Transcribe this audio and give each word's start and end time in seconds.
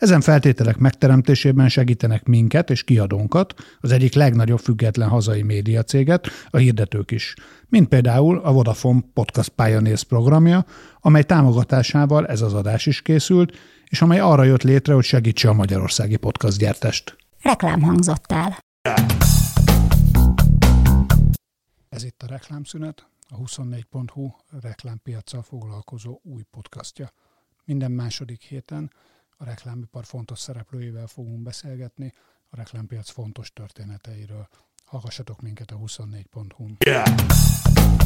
Ezen 0.00 0.20
feltételek 0.20 0.76
megteremtésében 0.76 1.68
segítenek 1.68 2.24
minket 2.24 2.70
és 2.70 2.84
kiadónkat, 2.84 3.54
az 3.80 3.92
egyik 3.92 4.14
legnagyobb 4.14 4.58
független 4.58 5.08
hazai 5.08 5.42
médiacéget, 5.42 6.28
a 6.50 6.56
hirdetők 6.56 7.10
is, 7.10 7.34
mint 7.68 7.88
például 7.88 8.38
a 8.38 8.52
Vodafone 8.52 9.00
Podcast 9.14 9.48
Pioneers 9.48 10.04
programja, 10.04 10.64
amely 11.00 11.22
támogatásával 11.22 12.26
ez 12.26 12.40
az 12.40 12.54
adás 12.54 12.86
is 12.86 13.02
készült, 13.02 13.56
és 13.86 14.02
amely 14.02 14.20
arra 14.20 14.44
jött 14.44 14.62
létre, 14.62 14.94
hogy 14.94 15.04
segítse 15.04 15.48
a 15.48 15.52
magyarországi 15.52 16.16
podcast 16.16 16.58
gyártást. 16.58 17.16
Reklám 17.42 17.80
hangzott 17.82 18.32
el. 18.32 18.58
Ez 21.88 22.04
itt 22.04 22.22
a 22.22 22.26
reklámszünet, 22.26 23.06
a 23.28 23.36
24.hu 23.36 24.30
reklámpiacsal 24.60 25.42
foglalkozó 25.42 26.20
új 26.22 26.42
podcastja. 26.50 27.12
Minden 27.64 27.90
második 27.90 28.42
héten 28.42 28.90
a 29.40 29.44
reklámipar 29.44 30.04
fontos 30.04 30.38
szereplőivel 30.38 31.06
fogunk 31.06 31.42
beszélgetni 31.42 32.12
a 32.48 32.56
reklámpiac 32.56 33.10
fontos 33.10 33.52
történeteiről. 33.52 34.48
Hallgassatok 34.84 35.40
minket 35.40 35.70
a 35.70 35.76
24.hu-n. 35.76 36.76
Yeah. 36.84 37.99